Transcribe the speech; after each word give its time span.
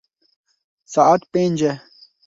Saet 0.93 1.21
pênc 1.31 1.59
e. 1.71 1.71